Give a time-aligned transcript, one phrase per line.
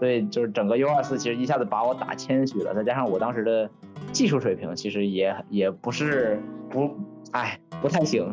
[0.00, 3.68] 所以就是整个 U 二四其实一下子把我打谦虚了，再加上我当时的
[4.12, 6.40] 技术水平其实也也不是
[6.70, 6.90] 不，
[7.32, 8.32] 哎，不太行，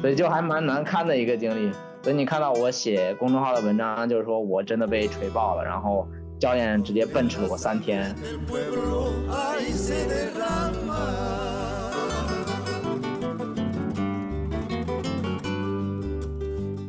[0.00, 1.72] 所以就还蛮难堪的一个经历。
[2.02, 6.06] 所以你看到我写公众号的文章，就是说我真的被锤爆了，然后
[6.40, 8.14] 教练直接奔驰了我三天。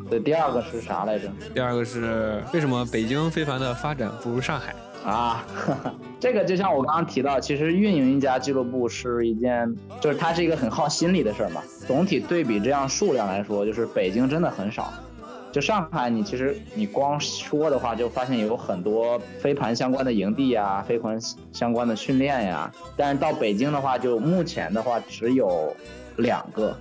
[0.09, 1.29] 对，第二个是啥来着？
[1.53, 4.73] 第二个是为什么北京非凡的发展不如上海
[5.05, 5.45] 啊？
[6.19, 11.61] 这个就像我刚刚提到，其实运营一家俱乐部是一件，就是它是一个很耗心力的事儿嘛。
[11.87, 14.91] 总体对比这样数量来说，就是北京真的很少。
[15.51, 21.19] 就上海，你其实你光说的话，就发现有很多飞盘相关的营地呀，飞盘
[21.51, 22.71] 相关的训练呀。
[22.95, 25.75] 但是到北京的话，就目前的话只有
[26.17, 26.77] 两个。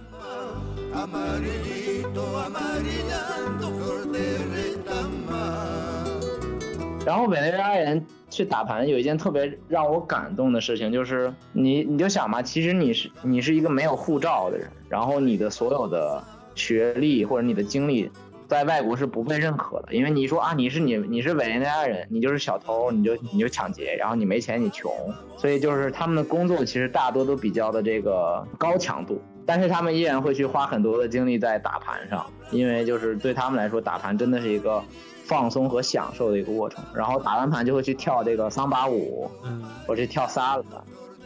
[7.07, 16.23] 然后委内瑞拉人去打盘，有一件特别让我感动的事情，就是你你就想嘛，其实你是你是一个没有护照的人，然后你的所有的
[16.55, 18.11] 学历或者你的经历，
[18.47, 24.93] 在外国是不被认可的，因为你说啊你是你你是委内瑞拉人，你就是小偷，你就你就抢劫，然后你没钱你穷，
[25.39, 29.19] 所以就是他们的工作其实大多都比较的这个高强度。
[29.49, 34.85] 但是他们依然会去花很多的精力在打盘上，因为就是对他们来说，打盘真的是一个
[35.25, 36.85] 放松和享受的一个过程。
[36.93, 40.65] 然后打完盘就会去跳这个桑巴舞，嗯，或者跳萨了。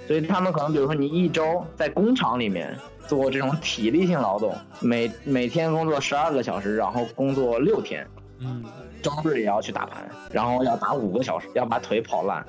[0.06, 8.06] 所以他们可能，比如说你一周在工厂里面做这种体力性劳动，每每天工作十二个小时，然后工作六天，
[8.38, 8.62] 嗯，
[9.02, 12.46] 周日也要去打盘，然后要打五个小时，要把腿跑烂。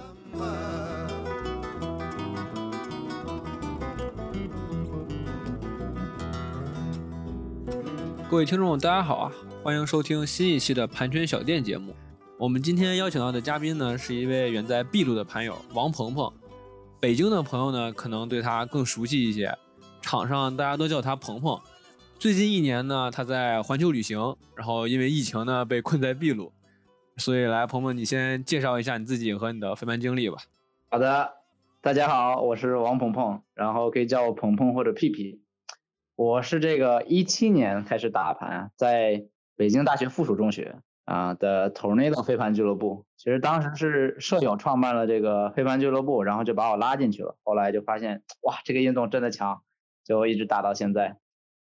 [8.33, 9.31] 各位听众，大家好啊！
[9.61, 11.93] 欢迎收听新一期的盘圈小店节目。
[12.39, 16.33] 我们今天邀请到的嘉宾呢，是一位远在秘鲁的盘友王鹏鹏。
[16.99, 19.55] 北京的朋友呢，可能对他更熟悉一些，
[20.01, 21.61] 场上大家都叫他鹏鹏。
[22.17, 26.51] 最近一年呢，他在环球旅行，然后因为疫情呢，被困在秘鲁。
[27.17, 30.37] 所以来，鹏鹏，你先介绍一下你自己和你的飞盘经历吧。
[30.89, 31.29] 好的，
[31.83, 35.42] 大家好，我是王鹏鹏，然后可以叫我鹏鹏或者屁屁。
[36.15, 39.25] 我是这个一七年开始打盘，在
[39.55, 43.05] 北京大学附属中学啊的 Tornado 飞盘俱乐部。
[43.17, 47.35] 其实当时是舍友创办了这个飞盘俱乐部，然后就把我拉进去了。
[47.43, 49.63] 后来就发现，哇，这个运动真的强，
[50.03, 51.17] 就一直打到现在。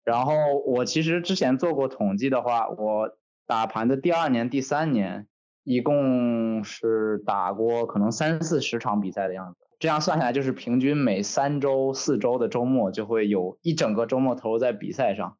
[0.03, 0.33] 然后
[0.65, 3.17] 我其实之前做过统计的话，我
[3.47, 5.27] 打盘的第二年、第三年，
[5.63, 9.62] 一共是打过可能三四十场比赛的样子。
[9.83, 15.37] 这样算下来，就是平均每三周、四周的周末就会有一整个周末投入在比赛上。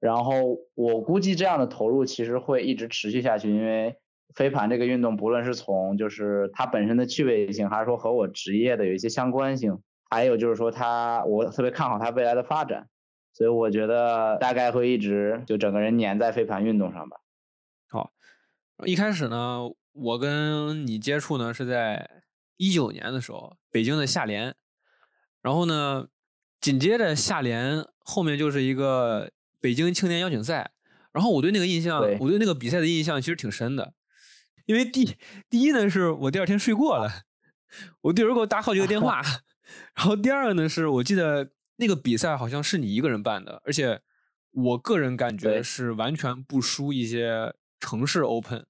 [0.00, 3.96] 然后我估计这样的投入其实会一直持续下去，因为
[4.34, 9.78] 飞盘这个运动，不论是从就是它本身的趣味性，还是说和我职业的有一些相关性，
[10.08, 12.88] 还有就是说它，我特别看好它未来的发展，
[13.34, 17.18] 所以我觉得大概会一直就整个人粘在飞盘运动上吧。
[17.90, 18.12] 好，
[18.86, 22.23] 一开始呢，我跟你接触呢是在。
[22.56, 24.54] 一九年的时候，北京的夏联，
[25.42, 26.08] 然后呢，
[26.60, 30.72] 紧接着夏联后面就是一个北京青年邀请赛，
[31.12, 33.94] 然后我对那个印象，我对那个比赛的印象其实挺深的，
[34.66, 35.16] 因为第
[35.50, 37.24] 第一呢是我第二天睡过了，
[38.02, 39.20] 我弟儿给我打好几个电话，
[39.96, 44.00] 然后第二个呢是我记得那个比赛好像是你一个人办的，而且
[44.52, 48.66] 我个人感觉是完全不输一些城市 Open，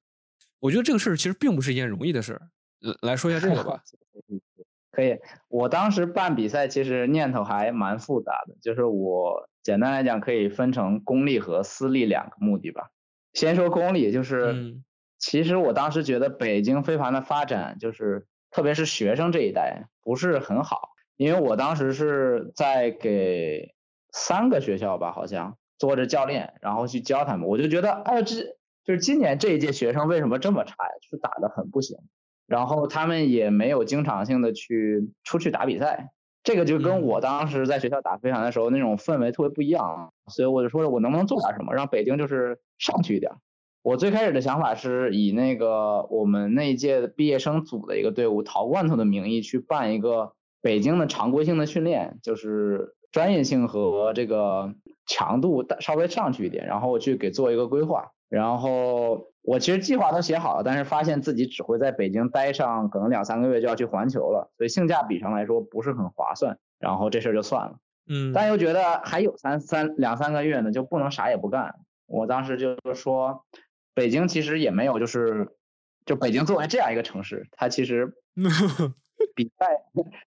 [0.60, 2.50] 我觉得这个事儿其实并不是一件容易的事儿。
[3.02, 3.82] 来说一下这个吧，
[4.92, 5.18] 可以。
[5.48, 8.56] 我当时办比赛，其实念头还蛮复杂的。
[8.60, 12.90] 就是我简单来讲，可以分成公立和私立两个目的吧。
[13.32, 14.76] 先说公立，就是
[15.18, 23.74] 其实我当时觉得北京飞盘的发展，就是特别是学生这一代不是很好，因为我当时是在给
[24.12, 27.48] 三个学校吧，好像做着教练，然后去教他们。
[27.48, 30.90] 我就觉得，哎，这就是今年这一届学生为什么这么差呀？
[31.02, 31.98] 就是打的很不行。
[32.46, 36.10] 然后他们也没有经常性的去出去打比赛，
[36.42, 43.32] 这个就跟我当时在学校打飞盘的时候那种氛围特别不一样，所以我就说我能不能做点什么，让北京就是上去一点。
[43.82, 50.32] 我最开始的想法是以那个我们那一届的毕业生组的一个队伍陶罐头的名义去办一个
[50.62, 54.74] 北京的常规性的训练，就是专业性和这个
[55.06, 59.32] 强度稍微上去一点，然后我去给做一个规划，然后。
[59.46, 66.56] 我其实计划都写好了，但是发现自己只会在北京待上可能两三个月就要去环球了，所以性价比上来说不是很划算。
[66.78, 67.76] 然后这事儿就算了，
[68.08, 71.74] 嗯，但又觉得还有三三两三个月呢，就不能啥也不干。
[72.06, 73.44] 我当时就说，
[73.92, 75.54] 北京其实也没有就是
[76.06, 78.14] 就北京作为这样一个城市，它其实
[79.36, 79.66] 比赛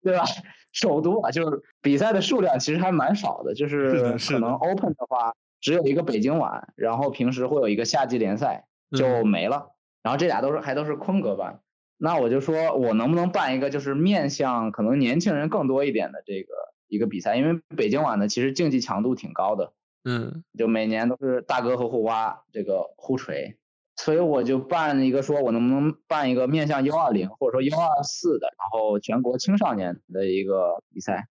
[0.03, 0.25] 对吧？
[0.73, 5.33] 首都啊，就是比赛的数量其实还蛮少的，就是可能 Open 的话
[5.65, 9.71] 只有一个北京碗，然后平时会有一个夏季联赛就没了，
[10.03, 11.63] 然后这俩都是还都是坤格办。
[11.97, 16.53] 那我就说我能不能办一个就是面向可能年轻人更多一点的这个
[16.87, 17.37] 一个比赛？
[17.37, 19.73] 因为北京碗呢其实竞技强度挺高的，
[20.05, 23.57] 嗯，就每年都是大哥和互挖这个互锤。
[23.97, 31.29] 所以我就办一个，说我能不能办一个面向幺二零或者说幺二四的，然后全国青少年的一个比赛。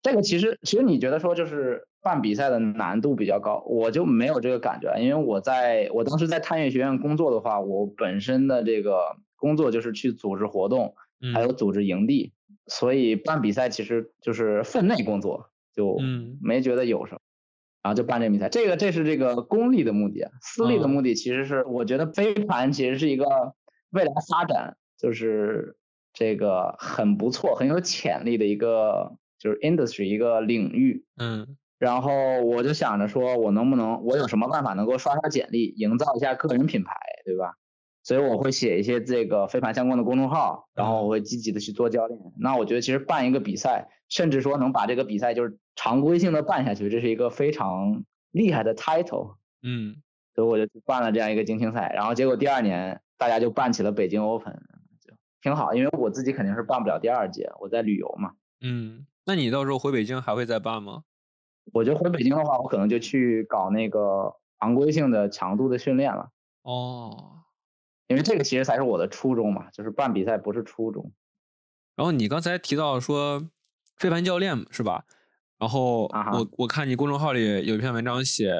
[0.00, 10.94] 这个其实，其实你觉得说就是办比赛的难度比较高，我就没有这个感觉，因为我在我当时在探月学院工作的话，我本身的这个工作就是去组织活动，
[11.32, 12.34] 还有组织营地，
[12.66, 15.98] 所以办比赛其实就是分内工作，就
[16.42, 17.20] 没觉得有什么。
[17.82, 23.26] 然后就办这个比赛，这个这是这个公立的目的，私立的目的其实是我觉得飞盘其实是一个
[23.90, 25.76] 未来发展，就是
[26.14, 31.04] 这个很不错、很有潜力的一个就是 industry 一个领域。
[31.18, 36.94] 嗯，然后我就想着说，我能不能我有什么办法能够刷刷简历，营造一下个人品牌，
[37.26, 37.56] 对吧？
[38.02, 42.18] 所以我会写一些这个飞盘相关的公众号，然后我会积极的去做教练。
[42.38, 45.58] 那我觉得其实办一个比赛，甚至说能把这个比赛就是。
[45.76, 49.96] 常规性的办下去，这是一个非常厉害的 title，嗯，
[50.32, 54.52] 所以我就办了这样一个精英赛，然后结果第二年大家就办起了北京 Open，
[55.04, 58.34] 就挺好，因为我自己肯定是办不了第二届，我在旅游嘛。
[58.60, 61.02] 嗯，那你到时候回北京还会再办吗？
[61.72, 66.30] 我觉得回北京的话，我可能就去搞那个常规性的强度的训练了。
[66.62, 67.42] 哦，
[68.08, 71.12] 因为这个其实才是我的初衷嘛，就是办比赛不是初衷。
[71.96, 73.48] 然后你刚才提到说
[73.96, 75.04] 飞盘教练是吧？
[75.58, 78.52] 然后我我看你公众号里有一篇文章写，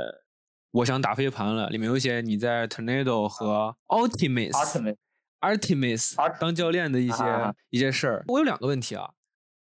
[0.71, 4.97] 我想打飞盘了，里面有写你在 Tornado 和 Ultimates
[5.41, 8.25] Artemis 当教练的一些一些事儿。
[8.29, 9.13] 我有两个问题啊，就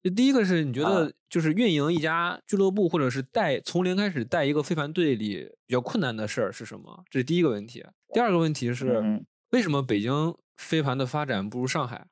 [0.10, 7.04] 第一个是你觉得就是运营一家俱乐部或者是带从零开始带一个飞盘队里比较困难的事儿是什么？
[7.10, 7.86] 这是第一个问题。
[8.14, 12.06] 第二个问题是为什么北京飞盘的发展不如上海？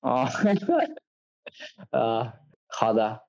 [0.00, 0.28] 啊，
[1.90, 2.32] 呃，
[2.68, 3.20] 好的。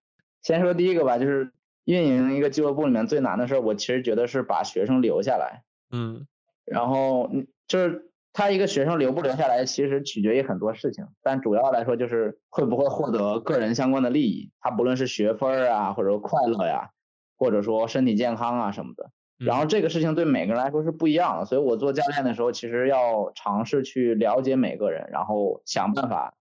[0.42, 1.52] 先说第一个吧，就是
[1.86, 5.64] 运营一个俱乐部里面最难的事儿，我其实觉得是把学生留下来。
[5.92, 6.28] 嗯，
[6.66, 7.30] 然后
[7.68, 16.90] 就是他一个学生留不留下来，其实取决于很多事情，但主要来说就是会不会获得个人相关的利益，他不论是学分啊，或者快乐呀，
[17.38, 19.12] 或者说身体健康啊什么的。
[19.38, 26.34] 然后这个事情对每个人来说是不一样的，所以我做教练的时候，其实要尝试去了解每个人，然后想办法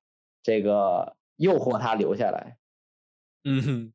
[0.42, 2.56] 这个诱惑他留下来。
[3.44, 3.92] 嗯哼，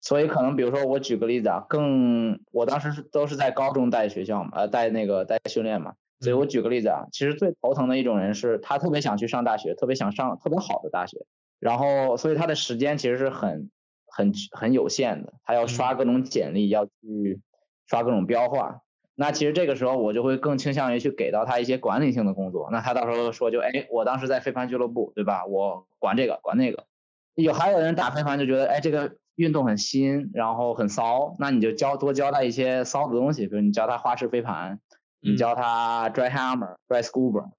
[0.00, 11.18] 所以可能比如说我举个例子啊，更我当时是都是在高中带学校嘛，呃带那个带训练嘛，所以我举个例子啊，其实最头疼的一种人是他特别想去上大学，特别想上特别好的大学，
[11.60, 13.70] 然后所以他的时间其实是很
[14.06, 17.40] 很很有限的，他要刷各种简历，要去
[17.86, 18.80] 刷各种标化，
[19.14, 25.44] 那其实这个时候我就会更倾向于去给到他一些管理性的工作，那他到时候说就哎，我当时在飞盘俱乐部，对吧？
[25.46, 26.86] 我管这个管那个。
[27.34, 34.78] 有还有人打飞盘就觉得，哎，这个运动很新，然后很骚，那你就教多教他一些骚的东西，比如你教他花式飞盘，
[35.24, 37.50] 你教他 dry hammer、dry scuba，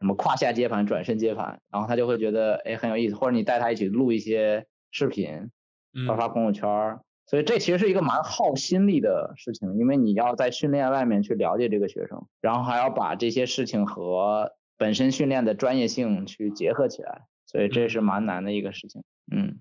[0.00, 3.14] 什么胯下接盘、转身接盘，然后他就会觉得，哎，很有意思。
[3.14, 5.50] 或者你带他一起录一些视频，
[6.06, 6.98] 发发朋友圈。
[7.26, 17.22] 所以这其实是一个蛮耗心力的事情，因为你要在训练外面去了解这个学生，然后还要把这些事情和本身训练的专业性去结合起来。
[17.46, 19.60] 所以这是蛮难的一个事情，嗯，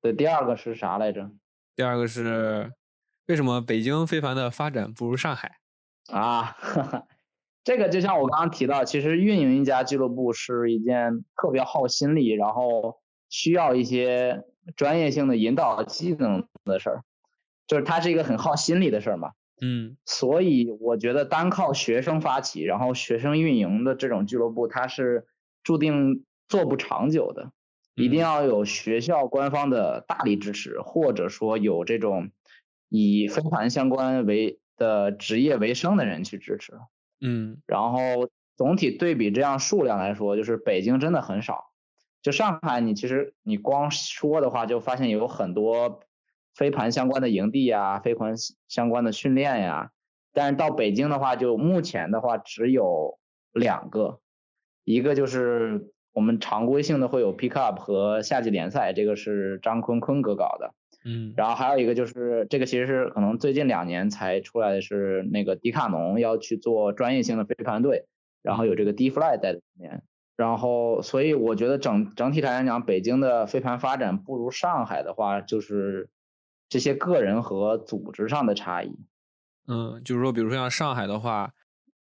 [0.00, 1.30] 对，第二个是啥来着？
[1.74, 2.72] 第二个是
[3.26, 5.59] 为什么北京非凡的发展不如上海？
[6.10, 6.56] 啊，
[7.64, 12.98] 这个就像我刚刚提到，其实运营一家俱乐部是一件特别耗心力，然后
[13.28, 14.44] 需要一些
[14.76, 17.02] 专业性的引导技能的事儿，
[17.66, 19.30] 就是它是一个很耗心力的事儿嘛。
[19.60, 25.26] 嗯，所以我觉得单靠学生发起，然后学生运营的这种俱乐部，它是
[25.62, 26.24] 注定。
[26.50, 27.52] 做不长久的，
[27.94, 32.32] 一定要有学校官方的大力支持，或者说有这种
[32.88, 36.72] 以飞盘相关为的职业为生的人去支持。
[37.20, 41.70] 嗯，然后总体对比这样数量来说，就是北京真的很少。
[42.20, 46.00] 就上海，你其实你光说的话，就发现有很多
[46.54, 48.34] 飞盘相关的营地呀，飞盘
[48.66, 49.92] 相关的训练呀。
[50.32, 53.18] 但是到北京的话，就目前的话只有
[53.52, 54.20] 两个，
[54.84, 55.92] 一个就是。
[56.12, 68.06] 我们常规性的会有 pick up 和夏季联赛，这个是张坤坤哥搞的，嗯，然后还有一个就是这个其实是可能最近两年才出来的是那个迪卡侬要去做专业性的飞盘队，
[68.42, 70.02] 然后有这个 D Fly 在里面，
[70.36, 76.08] 然后所以我觉得整整体来讲，北京的飞盘发展不如上海的话，就是
[76.68, 78.98] 这些个人和组织上的差异。
[79.68, 81.52] 嗯，就是说，比如说像上海的话，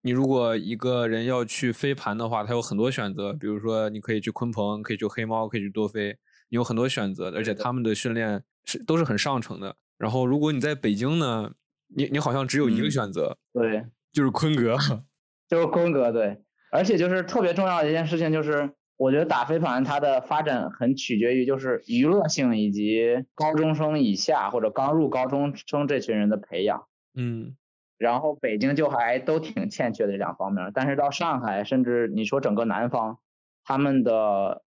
[0.03, 6.17] 你如果一个人要去飞盘的话，他有很多选择，比如说你可以去鲲鹏，可以去黑猫，可以去多飞，
[6.49, 9.76] 你有很多选择，而且他们的训练是都是很上乘的。
[9.99, 11.52] 然后如果你在北京呢，
[11.95, 14.76] 你你好像只有一个选择，对，就是坤哥。
[15.49, 26.87] 就是坤哥对，而且就是特别重要的一件事情，就是我觉得打飞盘它的发展很取决于就是娱乐性以及高中生以下或者刚入高中生这群人的培养。
[27.14, 27.54] 嗯，
[27.99, 33.19] 然后北京就还都挺欠缺的这两方面，但是到上海甚至你说整个南方，
[33.62, 34.62] 他们的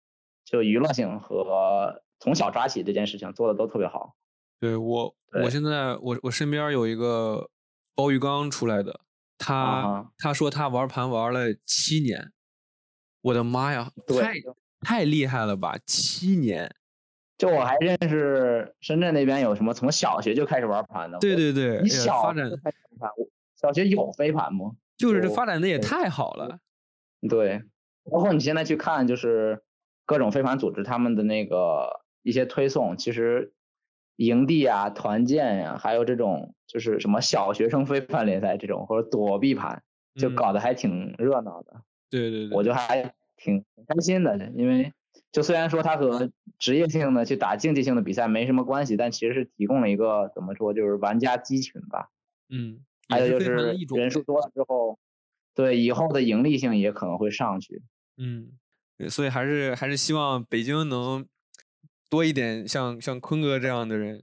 [0.44, 4.16] 就娱乐性和从小抓起这件事情做的都特别好。
[4.58, 7.50] 对我，我现在我我身边有一个
[7.94, 8.98] 包玉刚出来的。
[9.36, 12.32] 他他说他玩盘玩了七年，
[13.20, 14.32] 我的妈呀，太
[14.80, 15.76] 太厉害了吧！
[15.84, 16.74] 七年，
[17.36, 21.18] 就我还认识深圳那边有什么从小学就开始玩盘的。
[21.18, 22.50] 对对对，你小发展
[23.60, 24.70] 小学有飞盘吗？
[24.96, 26.58] 就是这发展的也太好了。
[27.28, 27.62] 对，
[28.10, 29.62] 包括你现在去看，就是
[30.06, 33.52] 各种飞盘组织他们的那个一些推送，其实。
[34.16, 39.82] 营地啊，团建呀，还有这种就是什么小学生飞盘联赛这种，或者躲避盘，
[40.14, 41.82] 就搞得还挺热闹的。
[42.10, 44.92] 对对对，我就还挺开心的，因为
[45.32, 52.08] 就虽然说它和职业性的去打竞技性的比赛没什么关系，但其实是提供了一个怎么说，就是玩家集群吧。
[52.48, 54.96] 嗯，还有就是人数多了之后，
[55.56, 57.82] 对以后的盈利性也可能会上去。
[58.16, 58.52] 嗯，
[59.08, 61.26] 所以还是还是希望北京能。
[62.08, 64.22] 多一点像像坤哥这样的人，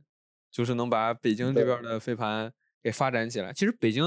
[0.49, 3.51] 就是能把北京这边的飞盘给发展起来。
[3.51, 4.03] 其实北京，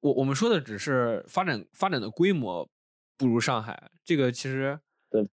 [0.00, 2.68] 我我们说的只是发展发展的规模
[3.16, 4.78] 不如上海，这个其实
[5.10, 5.28] 对，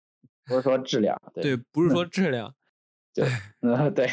[0.46, 2.54] 不是说质量，对，不是说 质量，
[3.12, 3.28] 对，
[3.60, 4.08] 嗯， 对，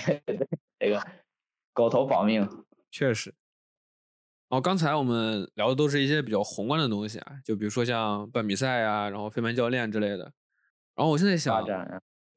[0.80, 1.06] 这个
[1.72, 2.48] 狗头保命，
[2.92, 3.34] 确实。
[4.50, 10.34] 哦，刚才我们聊的都是一些比较宏观的东西啊，就比如说像办比赛呀，然后飞盘教练之类的。
[10.96, 11.64] 然后我现在想。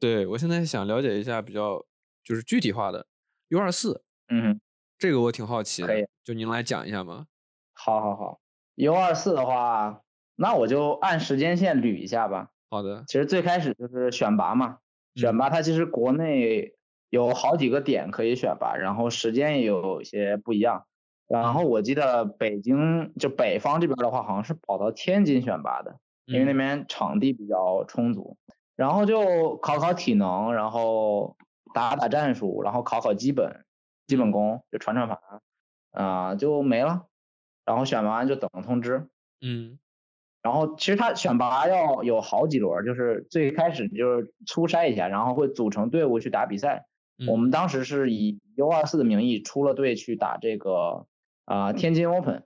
[0.02, 1.80] 对，我现在想了解一下比较
[2.24, 3.06] 就是具体化的
[3.50, 4.60] U 二四，嗯，
[4.98, 7.28] 这个我挺好奇的，可以，就您来讲一下吗？
[7.72, 8.40] 好，好，好
[8.74, 10.00] ，U 二四的话，
[10.34, 12.50] 那我就按时间线捋一下吧。
[12.68, 14.78] 好的，其实最开始就是选拔嘛，
[15.14, 16.74] 选拔它其实国内
[17.08, 20.84] 有好几个点可以选拔，然后时间也有一些不一样。
[21.28, 28.36] 然后我记得北京就北方这边的话，好像是跑到天津选拔的，因为那边场地比较充足。
[28.82, 31.36] 然后就考考体能，然后
[31.72, 33.64] 打打战术，然后考考基本
[34.08, 35.18] 基本功，就传传盘，
[35.92, 37.06] 啊，就没了。
[37.64, 39.06] 然后选拔完就等通知。
[39.40, 39.78] 嗯。
[40.42, 46.86] 然后其实他选拔要有好几轮，就是最开始就是初筛一下，然后会组成队伍去打比赛。
[47.28, 51.06] 我们当时是以 U 二四的名义出了队去打这个
[51.44, 52.42] 啊天津 Open，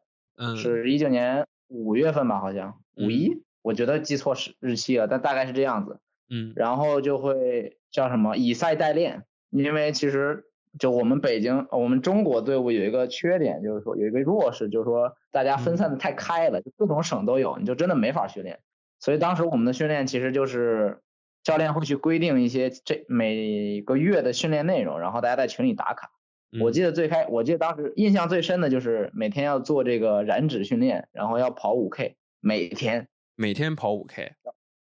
[0.59, 5.99] 是一九年五月份吧，好像五一，我觉得记错时日期了，但大概是这样子。
[6.29, 10.45] 嗯，然后就会叫什么以赛代练，因为其实
[10.79, 18.61] 就我们北京，我们中国队伍有一个缺点，就是说有一个弱势，就是说大家分散的太开了，就各种省都有，你就真的没法训练。
[18.99, 21.01] 所以当时我们的训练其实就是
[21.45, 26.11] 教练会去规定一些这每个月的训练内容，然后大家在群里打卡。
[26.61, 34.33] 我记得最开，我记得当时印象最深的就是每天要做这个燃脂训练，然后要跑五 K，每天每天跑五 K。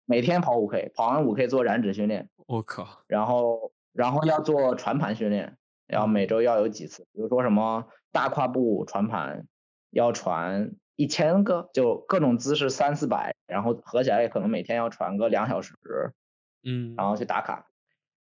[0.10, 2.30] 每天跑五 K，跑完五 K 做燃脂训练。
[2.48, 3.04] 我靠！
[3.08, 9.46] 然后，然后要做传盘训练，然后每周要有几次，比如说什么大跨步传盘，
[9.90, 15.76] 要传一千个，就各种姿势三四百，然后合起来也可能每天要传个两小时。
[16.64, 16.96] 嗯。
[16.96, 17.68] 然后去打卡，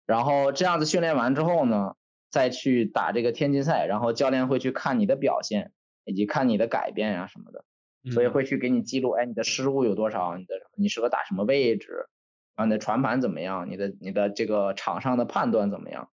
[0.06, 1.96] 然后这样子训练完之后呢，
[2.30, 5.70] 再去打这个天津赛，然后教练会去看你的表现，
[6.04, 7.62] 以及看你的改变呀什么的。
[8.10, 10.36] 所以会去给你记录，哎，你的失误有多少？
[10.36, 12.06] 你的你适合打什么位置？
[12.54, 13.68] 啊，你的传盘怎么样？
[13.70, 16.10] 你的你的这个场上的判断怎么样？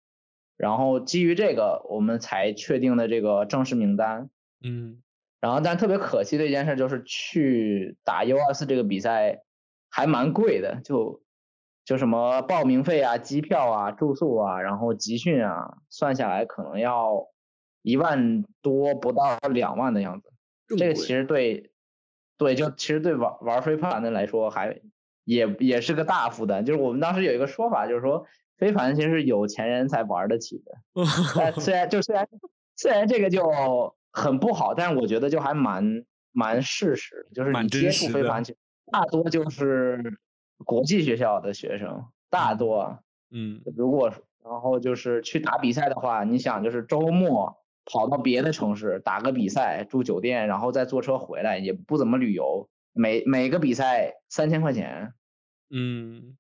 [0.58, 4.30] 然后基于这个，我们才确定的这个正式名单。
[4.64, 5.02] 嗯。
[5.40, 9.44] 然后，但特别可惜的一件事就是，去打 U 二四这个比赛
[9.90, 11.22] 还蛮贵的，就
[11.84, 17.28] 就什么报名费啊、机票啊、住宿啊，然后集训啊，算下来可能要
[17.84, 20.34] 一万多，不到两万的样子。
[20.78, 21.72] 这个其实对。
[22.38, 24.80] 对，就其实对玩玩飞盘的来说，还
[25.24, 26.66] 也也是个大负担。
[26.66, 28.26] 就是我们当时有一个说法，就是说
[28.58, 31.52] 飞盘其实是有钱人才玩得起的。
[31.62, 32.28] 虽然就虽然
[32.76, 33.50] 虽然这个就
[34.12, 38.44] 很不好，但是我觉得就还蛮蛮事实，就是你接触飞盘，
[38.92, 40.20] 大多就是
[40.66, 43.00] 国际学校的学生，大多，
[43.32, 44.12] 嗯，如果
[44.44, 55.14] 然后就是去打比赛的话，你想就是周末跑到别的城市打个比赛，住酒店，然后再坐车回来，也不怎么旅游，每每个比赛三千块钱，
[55.70, 56.36] 嗯，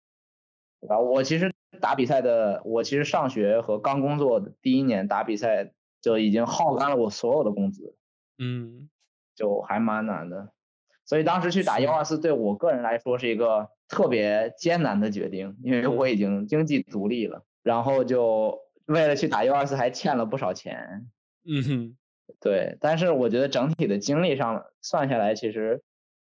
[0.89, 5.71] 啊，我其实打比赛的，我其实上学和刚工作的第一年打比赛
[6.01, 7.95] 就已经耗干了我所有的工资，
[8.39, 8.89] 嗯，
[9.35, 10.51] 就还蛮难的。
[11.05, 21.07] 所以当时去打幺二四，对我个人来说是一个特别艰难的决定，因为我已经经济独立了，然后就为了去打幺二四还欠了不少钱。
[21.47, 21.97] 嗯哼，
[22.39, 25.83] 对，但是我觉得整体的经历上算下来，其实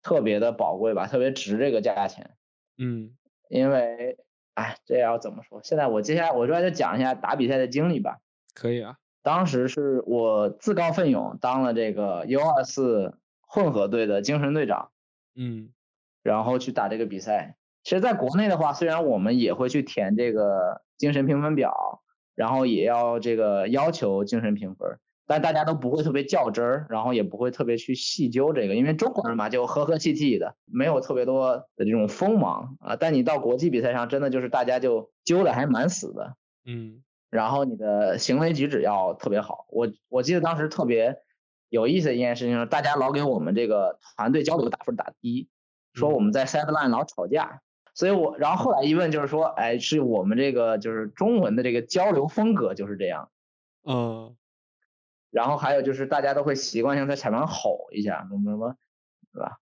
[0.01, 2.31] 特别的宝贵吧，特别值这个价钱。
[2.77, 3.15] 嗯，
[3.49, 4.17] 因为，
[4.53, 5.61] 哎，这要怎么说？
[5.63, 8.19] 现在我接下来我主要就讲一下打比赛的经历吧。
[8.53, 13.17] 可以啊，当时是我自告奋勇当了这个 U 二四。
[13.45, 14.89] 混合队的精神队长，
[15.35, 15.69] 嗯，
[16.23, 17.55] 然后去打这个比赛。
[17.83, 22.01] 其实，在国内的话，虽然我们也会去填这个精神评分表，
[22.33, 32.95] 然后也要这个要求精神评分，但大家都不会特别较真儿，然后也不会特别去细究这个，因为中国人嘛，就和和气气的，没有特别多的这种锋芒啊。
[32.95, 39.65] 但你到国际比赛上，真的就是大家就揪的还蛮死的，嗯，然后你的行为举止要特别好。
[39.69, 41.17] 我我记得当时特别。
[41.69, 45.49] 有意思的一件事情是，大家老给我们这个团队交流打分打低，
[45.95, 47.61] 说我们在 sideline 老吵架，
[47.95, 53.31] 所以我然后后来一问就是说，哎，是我们这个就是中文的这个交流风格就是这样，
[53.85, 54.35] 嗯，
[55.33, 58.75] 然后还有就是大家都会习惯性在场上吼一下，什么什么，
[59.33, 59.57] 对吧？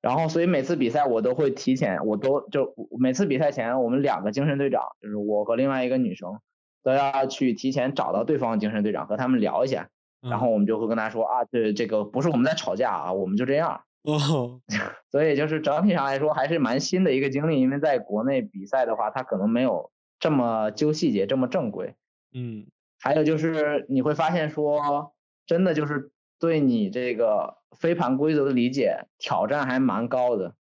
[0.00, 6.38] 然后所以每次比赛我都会提前，我都就每次比赛前我们两个精神队长，就是我和另外一个女生，
[6.84, 9.90] 都要去提前找到对方的精神队长和他们聊一下。
[10.20, 13.82] 然后我们就会跟他说啊，这这个不是我们在吵架啊，我们就这样。
[14.02, 14.60] 哦，
[15.10, 21.94] 所以就是整体上来说还是蛮新的一个经历，因为在国内比赛的话，他可能没有这么揪细节，这么正规。
[22.32, 22.66] 嗯，
[22.98, 25.14] 还有就是你会发现说，
[25.46, 30.54] 真的就是对你这个飞盘规则的理解挑战还蛮高的。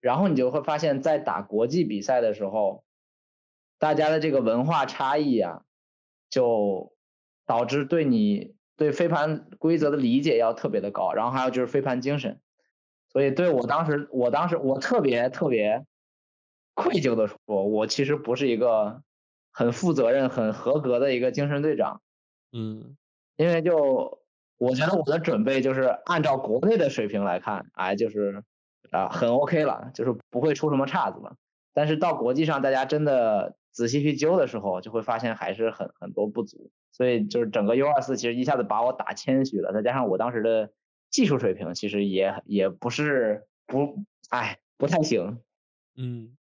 [0.00, 2.84] 然后你就会发现，在打国际比赛的时候，
[3.78, 5.62] 大家的这个文化差异啊，
[6.28, 6.92] 就
[7.46, 8.54] 导致对你。
[8.76, 12.40] 对飞盘规则的理解要特别的高，然后还有就是飞盘精神，
[13.12, 15.86] 所以对我当时，我当时我特别特别
[16.74, 19.04] 愧疚的说，我其实不是一个
[19.56, 22.02] 很负责任、很合格的一个精神队长，
[22.52, 22.96] 嗯，
[23.36, 24.20] 因为就
[24.58, 28.42] 我觉得我的准备就是按照国内的水平来看，哎，就是
[28.90, 31.36] 啊很 OK 了，就是不会出什么岔子了，
[31.72, 36.72] 但是到国际上，大家真的仔细去揪的时候，就会发现还是很很多不足。
[36.90, 40.72] 所以就是整个 U 二四其实一下子把我打谦虚了，再加上我当时的
[41.10, 45.40] 技术水平其实也也不是不哎不太行，
[45.96, 46.36] 嗯，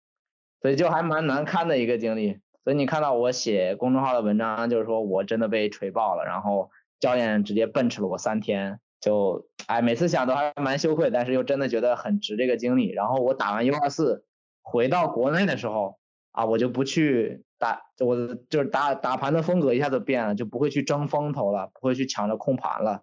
[0.61, 2.41] 所以就还蛮难堪的一个经历。
[2.69, 12.93] 所以你看到我写公众号的文章，就是说我真的被锤爆了，然后教练直接奔驰了我三天，就哎每次想都还蛮羞愧，但是又真的觉得很值这个经历。
[12.93, 14.27] 然后我打完 U 二四
[14.61, 15.99] 回到国内的时候
[16.33, 17.43] 啊，我就不去。
[17.61, 23.03] 打我就是打打盘的风格一下子变了，就不会去争风头了，不会去抢着控盘了，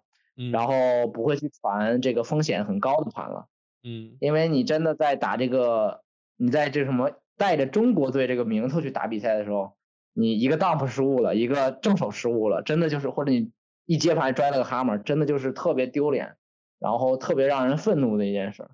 [0.50, 3.48] 然后不会去传这个风险很高的盘了，
[3.84, 6.00] 嗯，因为你真的在打这个，
[6.38, 9.76] 你在这什么带着中国队这个名头去打比赛的时候，
[10.12, 13.52] 你一个 dump 失误了，一个正手失误了，真的就是或者你
[13.84, 16.36] 一接盘摔了个 hammer，真的就是特别丢脸，
[16.78, 18.68] 然后特别让人愤怒的一件事。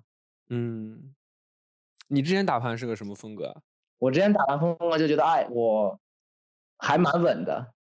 [0.49, 1.13] 嗯，
[2.07, 3.61] 你之前打盘是个什么风格？
[3.99, 5.99] 我之前打完风格就觉得，哎，我
[6.77, 7.73] 还蛮稳的，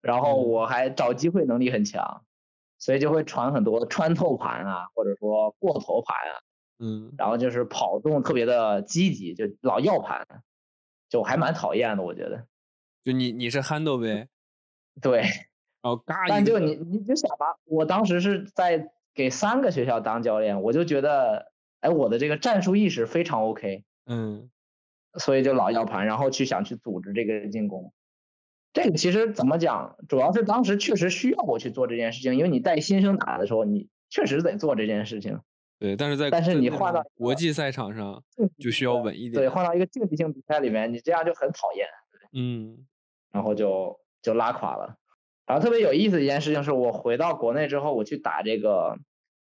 [0.00, 2.24] 然后我还找机会能力很强，
[2.78, 6.34] 所以就会传很多穿透盘啊，或者说过头盘啊，
[6.78, 10.26] 嗯，然后就是跑动特别的积极，就老要盘，
[11.08, 12.46] 就还蛮讨厌的，我觉得。
[13.02, 14.28] 就你你是 handle 呗？
[15.00, 15.22] 对。
[15.82, 23.84] 哦，嘎但就你你就想吧，我当时是在给三个学校当教练，我就觉得，哎，我的这个战术意识非常 OK。
[24.06, 24.50] 嗯。
[25.18, 27.92] 所以就老要盘，然后去想去组织这个进攻。
[28.72, 35.40] 这个其实怎么讲，主要是当时确实需要我去做这件事情，因为你带新生打的时候，你确实得做这件事情。
[35.84, 38.22] 对，但是在但是你换到国际赛场上
[38.58, 39.34] 就需要稳一点。
[39.34, 41.86] 对，换到一个竞技性比赛里面，你这样就很讨厌。
[42.32, 42.86] 嗯，
[43.30, 44.96] 然后就就拉垮了。
[45.44, 48.96] 然后特别有意思的一件事情是我回到国内之后，我去打这个，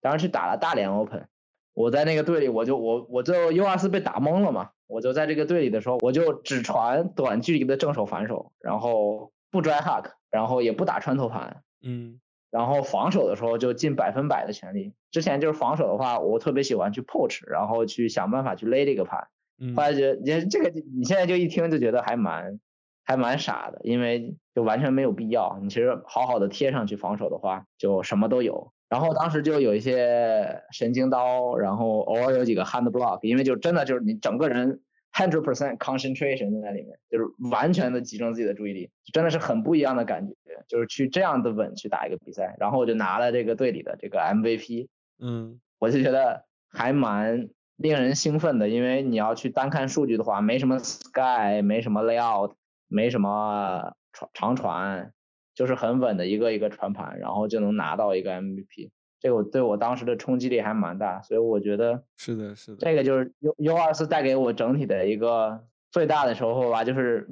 [0.02, 1.28] 当时去打了大连 Open。
[1.76, 4.72] 我在那个队里，我就我我就 U 二四被打懵了嘛。
[4.88, 11.62] 我就在这个队里的时候，我就只传短距离的正手反手，然后不拽 hack，然后也不打穿透盘。
[11.84, 12.20] 嗯，
[12.54, 14.94] 然后防守的时候就尽百分百的全力。
[15.10, 19.28] 之前就是防守的话，我特别喜欢去 poach，然后去想办法去勒这个盘。
[19.76, 22.60] 后来觉得，这个你现在就一听就觉得还蛮
[23.04, 25.58] 还蛮傻的，因为就完全没有必要。
[25.64, 28.72] 你其实好好的贴上去防守的话，就什么都有。
[28.88, 34.82] 然后当时就有一些神经刀，然后偶尔有几个 hand block，因为就真的就是你整个人
[35.14, 40.34] hundred percent concentration 在里面，就是完全的集中自己的注意力，真的是很不一样的感觉。
[40.68, 44.88] 就是去这样的稳去打一个比赛，然后我就拿了这个队里的这个 MVP。
[45.20, 52.54] 嗯，我就觉得还蛮令人兴奋的，因为你要去单看数据的话，没什么 sky，没什么 layout，
[52.88, 55.14] 没什么传长传。
[55.56, 58.90] 就是很稳的一个一个传盘，然后就能拿到一个 MVP，
[59.24, 67.26] 这个对我当时的冲击力还蛮大，所以我觉得是的，是的，这个就是 U U 二四带给我整体的一个最大的收获吧，就是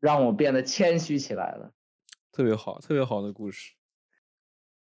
[0.00, 1.72] 让我变得谦虚起来了，
[2.30, 3.72] 特别好，特别好的故事。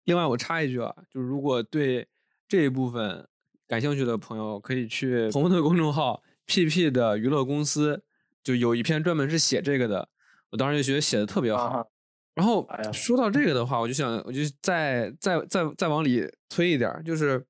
[0.02, 2.08] 另外我插一句啊，就是如果对
[2.48, 3.28] 这一部分
[3.68, 8.02] 感兴趣的朋友，可以去红的公众号 PP 的娱乐公司，
[8.42, 10.08] 就有一篇专门是写这个的，
[10.50, 11.88] 我当时就觉得写的特别好。
[12.34, 17.44] 然后说到这个的话，我就想，我就再再再再往里推一点，就是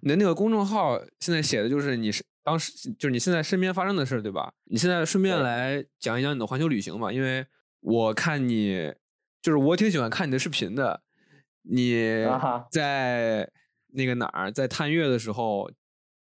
[0.00, 4.52] 你的那个公众号现在写的就是你是当时就是你现在身边发生的事对吧？
[4.64, 7.46] 你现在顺便来讲一讲你的环球旅行嘛，因为
[7.80, 8.92] 我看你
[9.40, 11.00] 就是我挺喜欢看你的视频的，
[11.62, 12.26] 你
[12.70, 13.50] 在
[13.94, 15.70] 那个哪儿在探月的时候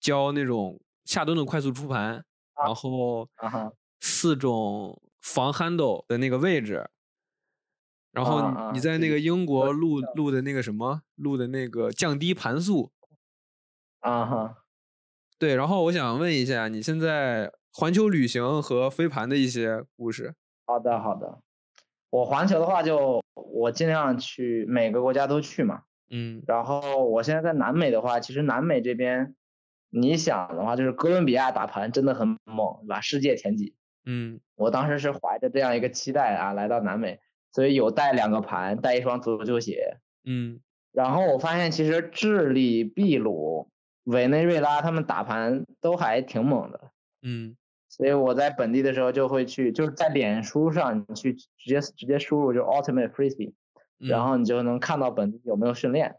[0.00, 2.24] 教那种下蹲的快速出盘，
[2.64, 3.28] 然后
[4.00, 6.88] 四种防 handle 的那个位置。
[8.14, 12.92] 然后你在那个英国录录的那个什么，录的那个降低盘速，
[13.98, 14.58] 啊哈，
[15.36, 15.56] 对。
[15.56, 20.34] 然后我想问一下，你现在环球旅行和飞盘的一些故事。
[20.64, 21.40] 好的，好的。
[22.10, 25.82] 我环球的话，就我尽量去每个国家都去嘛。
[26.08, 26.40] 嗯。
[26.46, 29.34] 然后我现在在南美的话，其实南美这边，
[29.90, 33.00] 你想的话，就是哥伦比亚打盘真的很猛，对吧？
[33.00, 33.74] 世界前几。
[34.06, 34.38] 嗯。
[34.54, 37.18] 我当时是怀着这样一个期待啊，来到南美。
[37.54, 40.58] 所以有带两个盘，带一双足球鞋，嗯，
[40.90, 43.68] 然后我发现其实智利、秘鲁、
[44.02, 46.80] 委内瑞拉他们打盘都还挺猛的，
[47.22, 47.54] 嗯，
[47.88, 53.52] 所以我在本地的时候就会去，就是在脸书上你去直接直接输入就 Ultimate Frisbee，
[53.98, 56.16] 然后你就能看到本地有没有训练。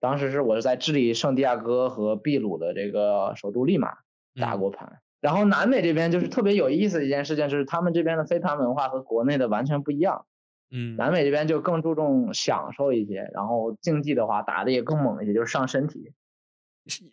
[0.00, 3.94] 当时是我是在智利圣地亚哥和秘鲁的这个首都利马
[4.38, 10.26] 打过盘，然后南美这边就是特别有意思的一件事情，就是他们这边的飞盘文化和国内的完全不一样。
[10.70, 16.12] 嗯，南美这边就更注重享受一些，然后竞技的话打的也更猛一些，就是上身体，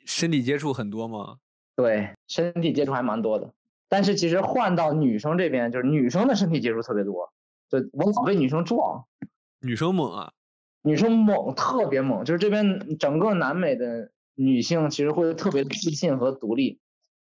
[0.06, 1.38] 身体接触很多吗？
[1.76, 3.54] 对，身体接触还蛮多的。
[3.88, 7.32] 但是其实换到女生这边，就是女生的身体接触特别多，
[7.70, 9.06] 就我老被女生撞。
[9.62, 10.34] 女生猛啊，
[10.82, 12.26] 女生猛，特别猛。
[12.26, 16.80] 就是这边整个南美的女性其实会特别自信和独立，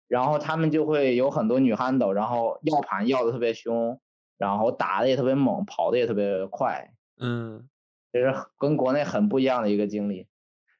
[0.07, 3.99] 然后她们就会有很多女 handle，然后要盘要的特别凶。
[4.37, 7.67] 然后打的也特别猛，跑的也特别快，嗯，
[8.11, 10.27] 这是跟国内很不一样的一个经历。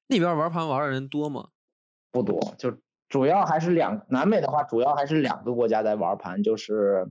[0.08, 1.50] 那边玩盘玩的人多吗？
[2.12, 2.78] 不多，就
[3.10, 7.10] 主要还是两南美的话，主要还是两个国家在玩盘，就是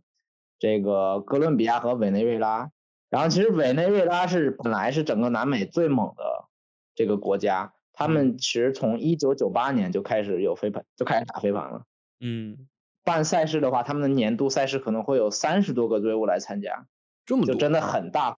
[0.59, 2.71] 这个哥伦比亚和委内瑞拉。
[3.11, 6.49] 然后其实委内瑞拉是本来是整个南美最猛的
[6.95, 11.85] 这个国家，他们其实从一九九八年就开始有飞盘，就开始打飞盘了，
[12.21, 12.69] 嗯。
[13.07, 16.89] 办赛事的话，他们的年度赛事可能会有三十多个队伍来参加，
[17.25, 18.37] 这么多，就真的很大。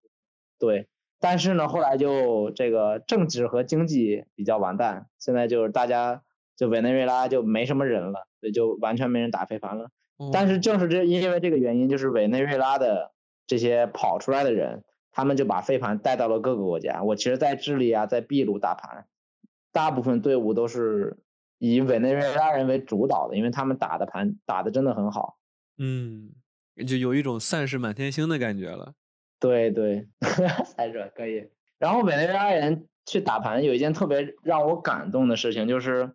[0.59, 6.23] 对，但是呢，后来就这个政治和经济比较完蛋，现在就是大家
[6.55, 9.89] 就委内瑞拉就没什么人了，所以就完全没人打飞盘了。
[10.35, 13.13] 但是正是这因为这个原因，就是委内瑞拉的
[13.47, 17.03] 这些跑出来的人，他们就把飞盘带到了各个国家。
[17.03, 19.07] 我其实，在智利啊，在秘鲁打盘，
[19.73, 21.17] 大部分队伍都是。
[21.59, 25.39] 以委内瑞拉人为主导的，因为他们打的盘打的真的很好，
[25.79, 26.31] 嗯，
[26.87, 28.95] 就有一种散士满天星的感觉了。
[29.41, 30.09] 对对，
[30.65, 31.49] 散士可以。
[31.79, 36.13] 然后委内瑞拉人去打盘有一件特别让我感动的事情，就是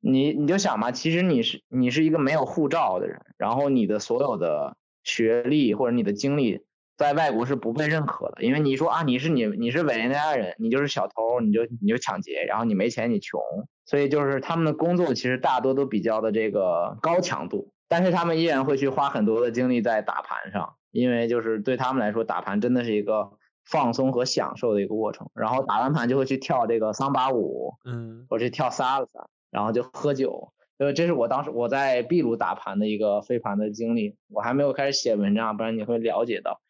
[0.00, 6.62] 你你就想嘛，其实你是你是一个没有护照的人，然后你的所有的学历或者你的经历。
[7.02, 13.40] 在外国是不被认可的，因为你说啊，你是你你是委内瑞拉人，你就是小偷，你就你就抢劫，然后你没钱，你穷，
[13.84, 23.32] 所以就是他们的工作其实大多都比较的这个高强度，但是他们依然会去花很多的精力在打盘上，因为就是对他们来说，打盘真的是一个
[23.64, 25.28] 放松和享受的一个过程。
[25.34, 30.52] 然后打完盘就会去跳这个桑巴舞，嗯，或者去跳萨尔萨，然后就喝酒。
[30.78, 36.60] 呃，这是我当时我在秘鲁打盘的一个飞盘的经历，我还没有开始写文章，不然你会了解到。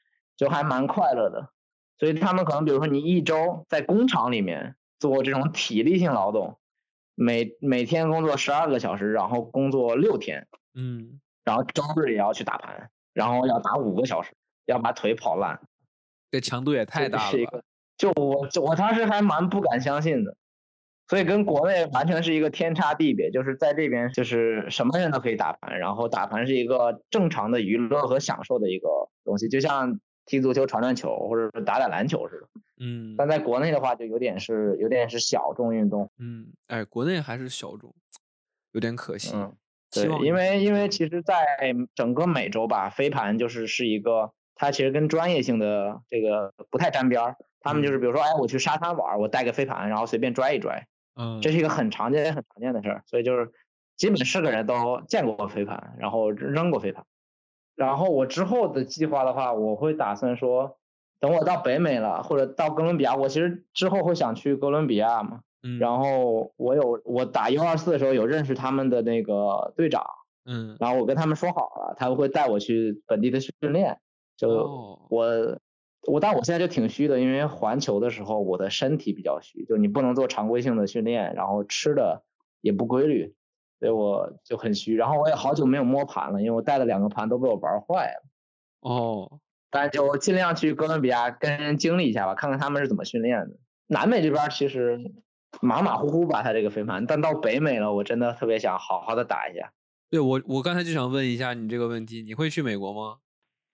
[0.43, 1.51] 就还蛮快乐的，
[1.99, 6.59] 所以他们可能比如说你一周在工厂里面做这种体力性劳动，
[7.15, 14.33] 每每天工作十二个小时，然后工作六天，嗯，然后周日也要去打盘，然后要打五个小时，
[14.67, 15.61] 要把腿跑烂，
[16.33, 17.61] 这强度也太大了吧？
[17.97, 20.35] 就我我当时还蛮不敢相信的。
[21.09, 28.89] 所以跟国内完全是一个天差地别，就是在这边就是什么人都可以打盘，然后打盘是一个正常的娱乐和享受的一个
[29.23, 30.01] 东西，就像
[30.33, 32.49] 踢足球、传传球或者是打打篮球似的。
[32.81, 33.15] 嗯。
[33.19, 36.11] 但在国内的话，就有点是有点是小众运动。
[36.19, 37.95] 嗯，哎，国内还是小众，
[38.73, 39.33] 有点可惜。
[39.35, 39.55] 嗯，
[39.91, 41.45] 对，因为因为其实在
[41.95, 47.37] 整个美洲吧，飞盘就是是一个，它其实跟专业性的这个不太沾边儿。
[47.61, 50.89] 他们就是比如说，哎，我去沙滩玩，我带个飞盘，然后随便拽一拽。
[51.15, 53.53] 嗯，这是一个很常见、很常见的事儿，所以就是
[53.99, 57.05] 基本是个人都见过飞盘，然后扔过飞盘。
[57.75, 60.79] 然后我之后的计划的话，我会打算说，
[61.21, 65.41] 等我到北美了，或者到哥伦比亚，我其实之后会想去哥伦比亚嘛。
[65.63, 65.79] 嗯。
[65.79, 70.05] 然后我有我打 U 二四的时候有认识他们的那个队长。
[70.45, 70.77] 嗯。
[70.81, 73.99] 然后我跟他们说好了，他们会带我去本地的训练。
[74.37, 74.49] 就
[75.09, 75.59] 我。
[76.09, 82.25] 我但我现在就挺虚的，因为环球的时候我的身体比较虚，就你不能做常规性的训练，然后吃的
[82.61, 83.37] 也不规律，
[83.83, 84.95] 所以我就很虚。
[84.95, 88.23] 然后我也好久没有摸盘了，因为我带的两个盘都被我玩坏了。
[88.89, 89.41] 哦，
[89.73, 93.57] 但就尽量去哥伦比亚跟人经历一下吧，看看他们是怎么训练的。
[93.89, 95.01] 南美这边其实
[95.61, 99.73] 马马虎虎吧，他这个飞盘，但到北美了，我真的特别想好好的打一下。
[100.09, 103.17] 对我，我刚才就想问一下你这个问题，你会去美国吗？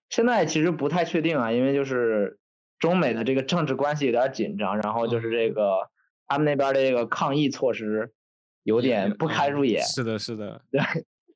[0.08, 2.38] 现在其实不太确定啊，因为就是
[2.78, 5.90] 中美的这个政治关系有点紧张，然后就是这个
[6.26, 8.14] 他们那边的这个抗疫措施
[8.68, 9.82] 有点不堪入眼。
[9.82, 10.60] 是的，是的。
[10.70, 10.80] 对，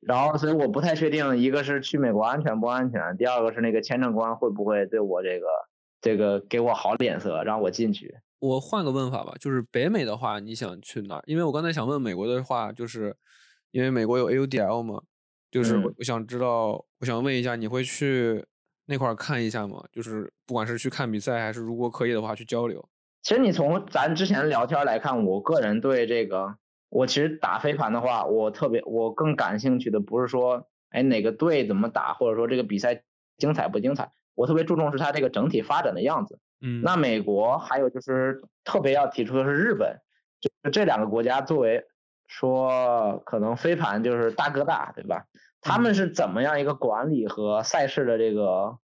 [0.01, 5.47] 然后所以我不太确定，一个是去美国安全不安全，第二个是那个签证官会不会对我这个
[5.99, 8.15] 这个给我好脸色让我进去。
[8.39, 11.23] 我换个问法吧，就是北美的话，你想去哪儿？
[11.25, 13.15] 因为我刚才想问美国的话，就是
[13.71, 15.01] 因为美国有 AUDL 嘛，
[15.49, 18.45] 就是我想知道，我想问一下，你会去？
[18.85, 22.85] 那块看一下吗，就是不管是去看比赛，还是如果可以的话去交流。
[23.21, 26.53] 其实你从咱之前聊天来看，我个人对这个，
[26.93, 33.03] 我其实打飞盘的话，我特别我更感兴趣的不是说，哎哪个队怎么打，或者说这个比赛
[33.35, 36.39] 精彩不精彩，我特别注重是它这个整体发展的样子。
[36.61, 40.01] 嗯，那美国还有就是特别要提出的是日本，
[40.39, 41.83] 就这两个国家作为
[42.27, 45.25] 说可能飞盘就是大哥大，对吧？
[45.61, 48.77] 他们是怎么样一个管理和赛事的这个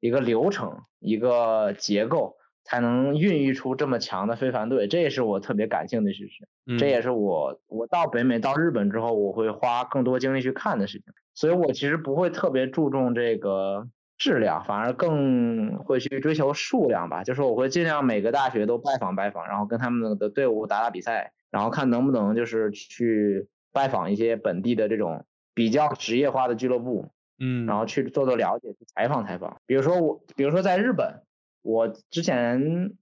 [0.00, 4.88] 一个流程、一个结构，才能孕育出这么强的非凡队？
[4.88, 6.78] 这也是我特别感兴趣的事情。
[6.78, 11.12] 这也是我我到北美、到日本之后，我会花更多精力去看的事情。
[11.34, 13.86] 所以我其实不会特别注重这个
[14.18, 17.22] 质量，反而更会去追求数量吧。
[17.22, 25.24] 就是我会尽量每个大学都拜访拜访，然后跟他们的队伍打打比赛，然后看能不能就是去拜访一些本地的这种。
[25.56, 29.60] 比较职业化的俱乐部，嗯，然后去做做了解，去采访采访。
[29.66, 31.22] 比如说我，比如说在日本，
[31.64, 32.92] 我之前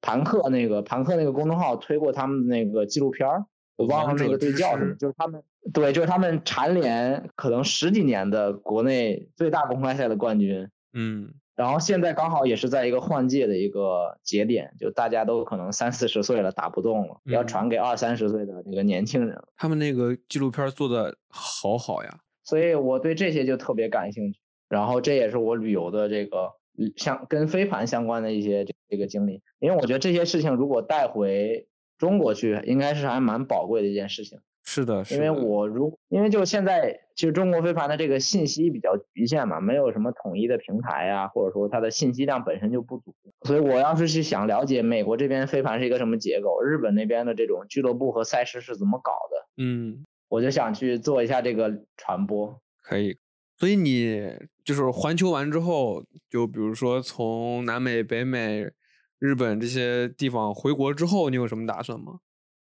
[0.00, 3.44] 盘客那个盘客那个公众号推过他们那个纪录片儿，
[3.76, 19.40] 我忘了那个对叫什么，就是他们对，就是他们蝉联可能十几年的国内最大公开赛的冠军，嗯，然后现在刚好也是在一个换届的一个节点，就大家都可能三四十岁了，打不动了，要传给二三十岁的那个年轻人。
[19.56, 21.16] 他们那个纪录片做的。
[21.38, 26.50] 好好呀，所以我对这些就特别感兴趣，然后这也是我旅游的这个
[26.96, 31.66] 相跟飞盘相关的一些这个经历，因为我觉得这些事情如果带回
[31.98, 34.40] 中国去，应该是还蛮宝贵的一件事情。
[34.64, 50.04] 是的，因为我如因为就现在其实中国飞盘的这个信息比较局限嘛，没有什么统一的平台啊，或者说它的信息量本身就不足，所以我要是去想了解美国这边飞盘是一个什么结构，日本那边的这种俱乐部和赛事是怎么搞的，嗯。
[50.28, 53.16] 我就想去做一下这个传播，可以。
[53.58, 58.70] 所以你就是环球完之后，就比如说从南美、北美、
[59.18, 62.20] 日本这些地方回国之后，你有什么打算吗？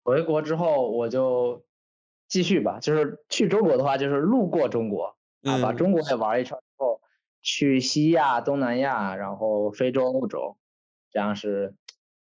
[0.02, 1.64] 回国之后我就
[2.28, 7.00] 继续吧，就是去中国的话，就是路过中国啊，把中国也玩一圈之后，
[7.40, 10.58] 去西亚、东南亚，然后非洲、欧洲，
[11.10, 11.74] 这样是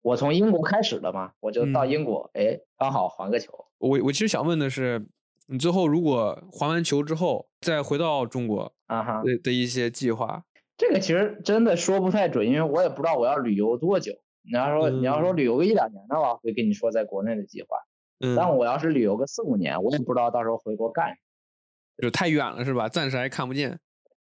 [0.01, 3.67] 我从英国开始的嘛，我就到英国，哎，刚好环个球。
[3.77, 5.07] 我我其实想问的是。
[5.51, 10.43] 你最后如果还完球之后再回到中国啊哈的的一些计划，
[10.77, 14.13] 这个其实真的说不太准，因为我也不知道我要旅游多久。
[14.43, 17.67] 你要说你要说旅游个一两年的话，会跟你说在国内的计划。
[18.19, 21.17] 嗯，但我要是旅游个四五年，我也不知道到时候回国干。
[22.01, 22.87] 就太远了是吧？
[22.87, 23.79] 暂时还看不见。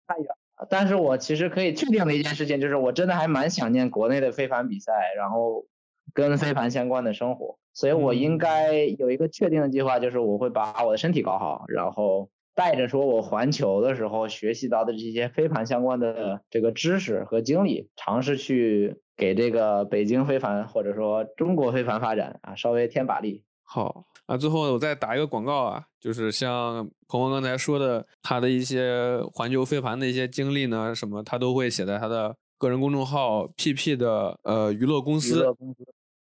[0.07, 5.65] 太远了但是我其实可以确定的一件事情就是，我真的还蛮想念国内的飞盘比赛，然后
[6.13, 23.45] 跟飞盘相关的生活，所以我应该有一个确定的计划，就是我会把我的身体搞好，然后带着说我环球的时候学习到的这些飞盘相关的这个知识和经历，尝试去给这个北京飞盘或者说中国飞盘发展啊稍微添把力。
[23.65, 24.05] 好。
[24.27, 35.45] 啊，最后我再打一个广告啊，就是像鹏鹏刚才说的，他的一些环球飞盘的一些经历呢，什么他都会写在他的个人公众号 PP 的呃娱乐公司，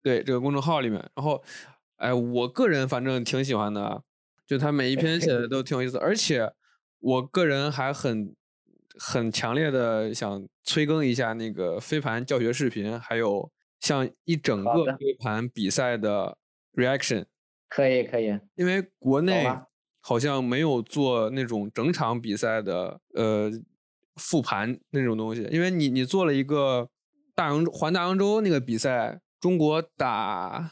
[0.03, 0.99] 对这个公众号里面。
[1.15, 1.43] 然后，
[1.97, 4.03] 哎，我个人反正挺喜欢的，
[4.47, 6.53] 就他每一篇写的都挺有意思，而且
[6.99, 8.35] 我个人还很
[8.99, 16.37] 很强烈的想催更一下那个飞盘教学视频，还有像一整个飞盘比赛的
[16.75, 17.25] reaction。
[17.69, 19.47] 可以可以，因为国内
[20.01, 23.51] 好像没有做那种整场比赛的呃
[24.17, 25.47] 复盘那种东西。
[25.53, 26.89] 因为你你做了一个
[27.35, 30.71] 大洋环大洋洲那个比赛，中国打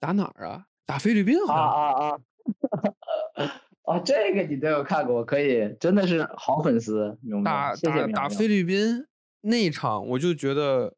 [0.00, 0.66] 打哪儿啊？
[0.84, 2.18] 打菲律宾啊啊啊！
[3.84, 9.06] 啊， 这个你都有看过，可以，真的是好粉丝，打打打菲律宾
[9.42, 10.94] 那场，我就觉得，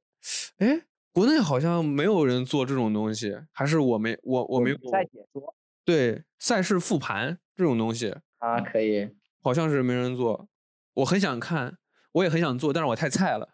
[0.59, 0.83] 哎。
[1.11, 5.53] 国内好像没有人做这种东西，还是我没我我没有赛解说，
[5.85, 9.11] 对赛事复盘这种东西啊，可以，
[9.43, 10.47] 好像是没人做，
[10.95, 11.77] 我很想看，
[12.13, 13.49] 我也很想做，但是我太菜了，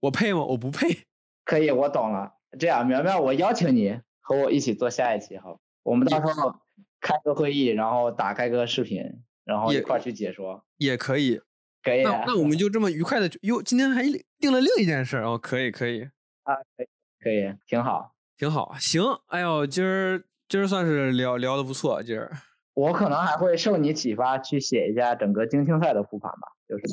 [0.00, 0.44] 我配吗？
[0.44, 1.04] 我不配。
[1.44, 2.32] 可以，我懂了。
[2.58, 6.54] 这样，苗苗，我邀请你和我一起做下一期好，我们到时候
[7.00, 9.02] 开个会议，然后打开个视频，
[9.44, 11.40] 然后一块去解说，也可以，
[11.82, 12.02] 可以。
[12.02, 14.02] 那那我们就这么愉快的，哟，今天还
[14.38, 16.02] 定了另一件事哦，可以可以
[16.44, 16.88] 啊，可以。
[17.20, 19.02] 可以，挺好，挺好，行。
[19.28, 22.02] 哎呦，今儿今儿算是聊聊的不错。
[22.02, 22.30] 今儿
[22.74, 26.84] 我可能还会受你启发去写一下整个京青赛的复盘吧，就是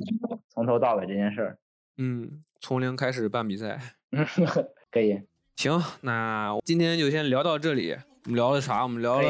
[0.47, 1.59] 从头到尾这件事儿。
[1.97, 3.77] 嗯，从零开始办比赛。
[4.11, 4.25] 嗯，
[4.89, 5.21] 可以。
[5.61, 7.95] 行，那今天就先聊到这里。
[8.23, 8.81] 我们聊了啥？
[8.81, 9.27] 我们聊了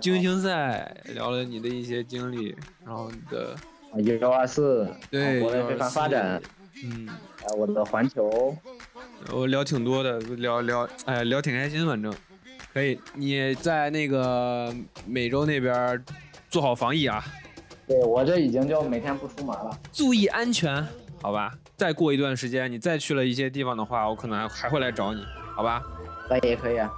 [0.00, 3.10] 精英赛，聊了你的一些经历，然后
[3.94, 6.40] 你的幺二四，对，国内飞盘发展，
[6.82, 8.56] 嗯，啊，我的环球。
[9.30, 12.14] 我聊挺多的，聊聊，哎，聊挺开心，反正
[12.72, 12.98] 可以。
[13.12, 16.02] 你在那个美洲那边
[16.48, 17.22] 做好防疫啊。
[17.86, 20.82] 对我这已经就每天不出门了，注意安全，
[21.20, 21.52] 好吧？
[21.76, 25.22] 再过一段时间，你再去了一些地方的话，我可能还会来找你，
[25.58, 25.82] 好吧？
[26.30, 26.88] 那也可以啊。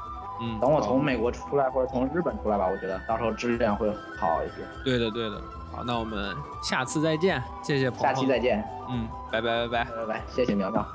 [0.42, 4.57] 嗯，等我从美国出来或者从日本出来吧，我觉得到时候质量会好一些。
[4.85, 5.40] 对的，对的。
[5.73, 8.03] 好，那我们下次再见，谢谢朋友。
[8.05, 8.62] 下期再见。
[8.90, 10.87] 嗯，拜拜拜拜拜拜，谢谢苗苗。